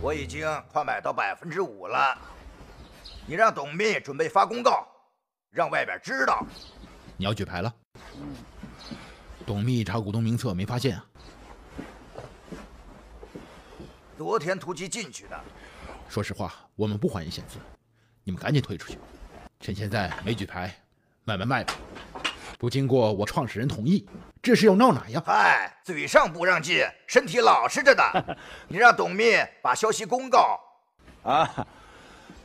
[0.00, 2.16] 我已经快买到百分之五了，
[3.26, 4.86] 你让董秘准备发公告，
[5.50, 6.44] 让外边知道。
[7.16, 7.74] 你要举牌了？
[9.46, 11.04] 董秘查股东名册没发现啊？
[14.16, 15.38] 昨天突击进去的。
[16.08, 17.58] 说实话，我们不欢迎险资，
[18.22, 18.98] 你们赶紧退出去，
[19.60, 20.74] 趁现在没举牌，
[21.24, 21.74] 慢慢卖吧。
[22.58, 24.08] 不经过我创始人同意，
[24.40, 25.22] 这是要闹哪样？
[25.26, 28.38] 嗨，嘴上不让进，身体老实着的。
[28.68, 30.58] 你让董秘把消息公告，
[31.22, 31.66] 啊，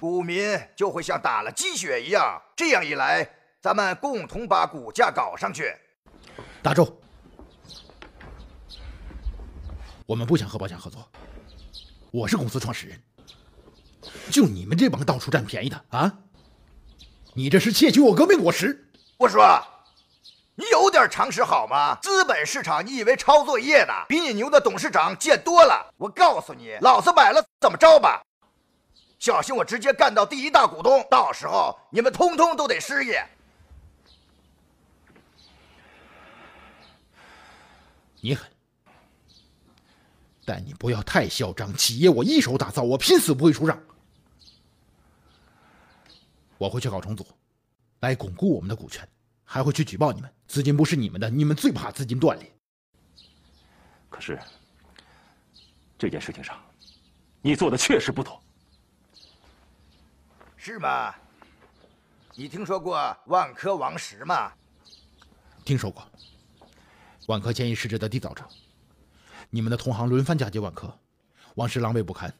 [0.01, 2.41] 股民就会像打了鸡血一样。
[2.57, 3.29] 这样一来，
[3.61, 5.73] 咱们共同把股价搞上去。
[6.61, 6.99] 大周，
[10.05, 11.09] 我们不想和保险合作。
[12.11, 13.01] 我是公司创始人，
[14.29, 16.11] 就你们这帮到处占便宜的啊！
[17.33, 18.89] 你这是窃取我革命果实！
[19.17, 19.63] 我说。
[20.55, 21.97] 你有点常识好吗？
[22.01, 23.93] 资本市场，你以为抄作业呢？
[24.09, 25.93] 比你牛的董事长见多了。
[25.95, 28.21] 我告诉你，老子买了怎么着吧？
[29.17, 33.25] 小心我直接干到第一大股东，到时候你们通通都得失业。
[38.21, 38.49] 你狠，
[40.45, 41.73] 但你不要太嚣张。
[41.75, 43.81] 企业我一手打造，我拼死不会出让。
[46.57, 47.25] 我会去搞重组，
[48.01, 49.07] 来巩固我们的股权。
[49.51, 52.53] 还会去举报你们，资金不是你们的，你们最怕资金断裂。
[54.07, 54.39] 可是
[55.97, 56.55] 这件事情上，
[57.41, 58.39] 你做的确实不妥，
[60.55, 61.15] 是吗？
[62.35, 64.53] 你听说过万科王石吗？
[65.65, 66.07] 听说过。
[67.29, 68.43] 万科千亿市值的缔造者，
[69.51, 70.91] 你们的同行轮番嫁接万科，
[71.53, 72.33] 王石狼狈不堪，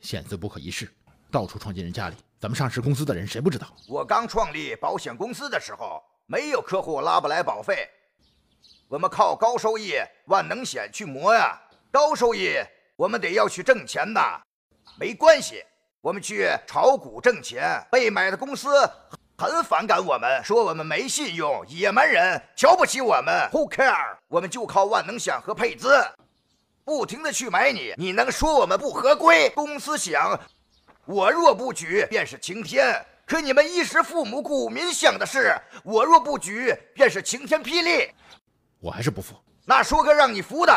[0.00, 0.92] 险资不可一世，
[1.30, 2.16] 到处闯进人家里。
[2.40, 3.68] 咱们上市公司的人谁不知道？
[3.86, 6.02] 我刚创立保险公司的时候。
[6.26, 7.88] 没有客户拉不来保费，
[8.88, 9.94] 我们靠高收益
[10.26, 11.60] 万能险去磨呀。
[11.90, 12.54] 高收益，
[12.96, 14.20] 我们得要去挣钱的。
[14.98, 15.62] 没关系，
[16.00, 17.86] 我们去炒股挣钱。
[17.90, 18.68] 被买的公司
[19.42, 23.34] 很反感我们，说我们没信用、野蛮人，瞧不起我们。
[23.50, 24.16] Who care？
[24.28, 26.00] 我们就靠万能险和配资，
[26.84, 27.92] 不停的去买你。
[27.96, 29.50] 你能说我们不合规？
[29.50, 30.38] 公司想，
[31.06, 33.04] 我若不举，便是晴天。
[33.26, 38.12] 可你们衣食父母、股民想的是，我若不举，便是晴天霹雳。
[38.78, 39.34] 我还是不服。
[39.66, 40.72] 那说个让你服的，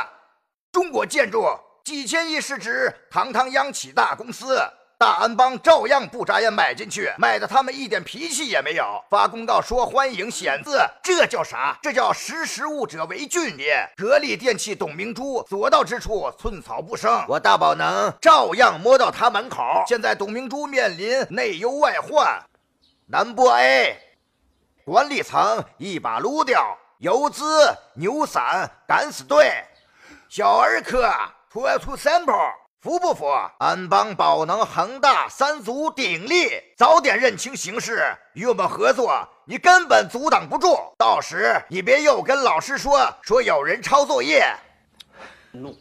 [0.72, 1.46] 中国建筑
[1.84, 4.60] 几千亿市值，堂堂央企大公司。
[4.98, 9.04] 大安邦照样不眨眼买进去，买的他们一点脾气也没有。
[9.10, 11.78] 发公告说欢迎险资，这叫啥？
[11.82, 13.86] 这叫识时务者为俊也。
[13.98, 19.84] 格力电器董明珠所到之处寸草不生，我大宝能照样摸到他门口。
[19.86, 22.42] 现在董明珠面临内忧外患，
[23.08, 23.98] 南波 A
[24.86, 27.44] 管理层一把撸掉，游资
[27.96, 29.52] 牛散敢死队，
[30.30, 31.12] 小儿科
[31.52, 32.65] twelve to sample。
[32.86, 33.26] 服不服？
[33.58, 40.78] 安邦、宝能、恒大三足鼎立，早点认清形势，与我们合作，你根本阻挡不住。
[40.96, 44.46] 到时你别又跟老师说说有人抄作业。
[45.52, 45.76] 怒。